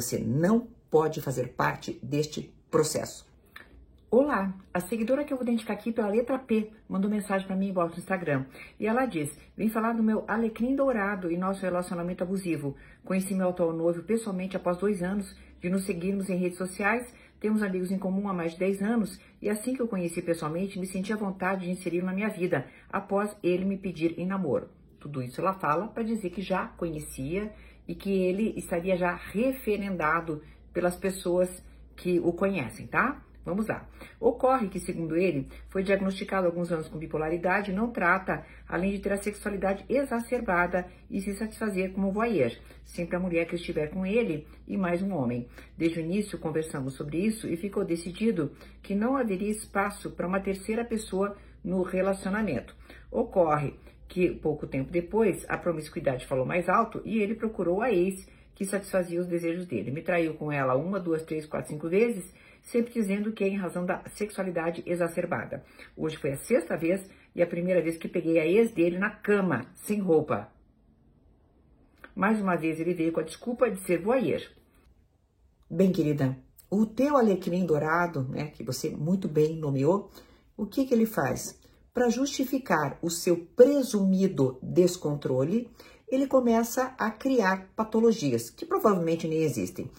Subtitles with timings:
[0.00, 3.28] Você não pode fazer parte deste processo.
[4.10, 7.68] Olá, a seguidora que eu vou identificar aqui pela letra P mandou mensagem para mim
[7.68, 8.46] em volta no Instagram.
[8.78, 12.74] E ela diz: Vim falar do meu alecrim dourado e nosso relacionamento abusivo.
[13.04, 17.12] Conheci meu atual noivo pessoalmente após dois anos de nos seguirmos em redes sociais.
[17.38, 20.78] Temos amigos em comum há mais de 10 anos e assim que eu conheci pessoalmente,
[20.78, 24.68] me senti à vontade de inserir na minha vida após ele me pedir em namoro.
[25.00, 27.50] Tudo isso ela fala para dizer que já conhecia
[27.88, 30.42] e que ele estaria já referendado
[30.72, 31.64] pelas pessoas
[31.96, 33.22] que o conhecem, tá?
[33.44, 33.88] Vamos lá.
[34.20, 39.12] Ocorre que, segundo ele, foi diagnosticado alguns anos com bipolaridade, não trata, além de ter
[39.12, 42.52] a sexualidade exacerbada e se satisfazer como voyeur,
[42.84, 45.48] sempre a mulher que estiver com ele e mais um homem.
[45.76, 50.40] Desde o início conversamos sobre isso e ficou decidido que não haveria espaço para uma
[50.40, 52.76] terceira pessoa no relacionamento.
[53.10, 53.74] Ocorre
[54.10, 58.64] que, pouco tempo depois, a promiscuidade falou mais alto e ele procurou a ex que
[58.64, 59.92] satisfazia os desejos dele.
[59.92, 62.30] Me traiu com ela uma, duas, três, quatro, cinco vezes
[62.62, 65.64] sempre dizendo que é em razão da sexualidade exacerbada.
[65.96, 69.10] Hoje foi a sexta vez e a primeira vez que peguei a ex dele na
[69.10, 70.50] cama, sem roupa.
[72.14, 74.42] Mais uma vez ele veio com a desculpa de ser voyeur.
[75.70, 76.36] Bem, querida,
[76.68, 80.10] o teu alecrim dourado, né, que você muito bem nomeou,
[80.56, 81.59] o que, que ele faz?
[81.92, 85.68] Para justificar o seu presumido descontrole,
[86.08, 89.90] ele começa a criar patologias que provavelmente nem existem.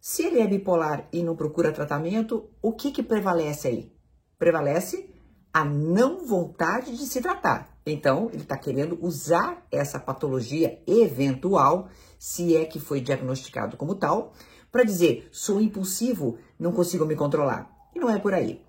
[0.00, 3.92] Se ele é bipolar e não procura tratamento, o que, que prevalece aí?
[4.38, 5.10] Prevalece
[5.52, 7.76] a não vontade de se tratar.
[7.84, 14.32] Então, ele está querendo usar essa patologia eventual, se é que foi diagnosticado como tal,
[14.70, 17.70] para dizer: sou impulsivo, não consigo me controlar.
[17.94, 18.62] E não é por aí.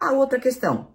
[0.00, 0.88] A outra questão,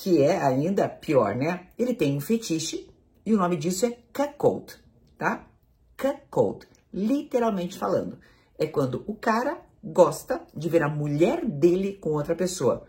[0.00, 1.68] que é ainda pior, né?
[1.78, 2.88] Ele tem um fetiche
[3.26, 4.72] e o nome disso é cuckold,
[5.18, 5.46] tá?
[5.94, 8.18] Cuckold, literalmente falando
[8.58, 12.86] é quando o cara gosta de ver a mulher dele com outra pessoa.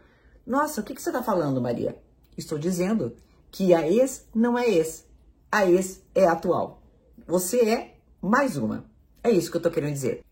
[0.48, 2.02] Nossa, o que, que você está falando, Maria?
[2.38, 3.14] Estou dizendo
[3.52, 5.06] que a ex não é ex.
[5.52, 6.82] A ex é atual.
[7.28, 8.86] Você é mais uma.
[9.22, 10.24] É isso que eu estou querendo dizer.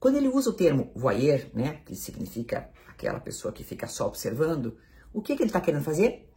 [0.00, 4.78] Quando ele usa o termo voyeur, né, que significa aquela pessoa que fica só observando,
[5.12, 6.28] o que, que ele está querendo fazer?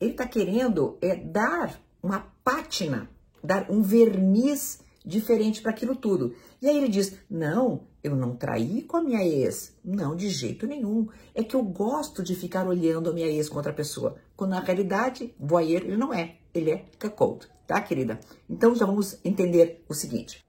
[0.00, 3.08] Ele está querendo é dar uma pátina,
[3.42, 6.34] dar um verniz diferente para aquilo tudo.
[6.60, 9.76] E aí ele diz: Não, eu não traí com a minha ex.
[9.84, 11.08] Não, de jeito nenhum.
[11.34, 14.16] É que eu gosto de ficar olhando a minha ex com outra pessoa.
[14.36, 16.36] Quando na realidade, voyeur ele não é.
[16.54, 18.20] Ele é cuckold, tá, querida?
[18.48, 20.44] Então já vamos entender o seguinte.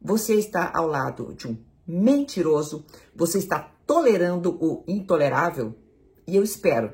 [0.00, 1.56] Você está ao lado de um
[1.86, 2.84] mentiroso,
[3.14, 5.74] você está tolerando o intolerável,
[6.26, 6.92] e eu espero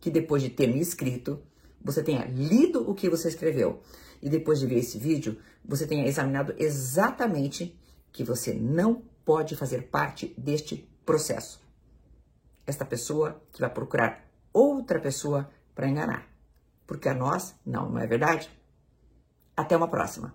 [0.00, 1.42] que depois de ter me escrito,
[1.82, 3.82] você tenha lido o que você escreveu
[4.22, 7.78] e depois de ver esse vídeo, você tenha examinado exatamente
[8.10, 11.60] que você não pode fazer parte deste processo.
[12.66, 16.26] Esta pessoa que vai procurar outra pessoa para enganar.
[16.86, 18.48] Porque a nós, não, não é verdade?
[19.56, 20.34] Até uma próxima.